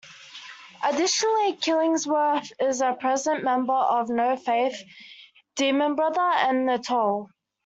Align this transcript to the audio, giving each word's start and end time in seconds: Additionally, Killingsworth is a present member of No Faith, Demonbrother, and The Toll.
Additionally, 0.83 1.57
Killingsworth 1.57 2.51
is 2.59 2.81
a 2.81 2.95
present 2.99 3.43
member 3.43 3.71
of 3.75 4.09
No 4.09 4.35
Faith, 4.35 4.81
Demonbrother, 5.55 6.19
and 6.37 6.67
The 6.67 6.79
Toll. 6.79 7.29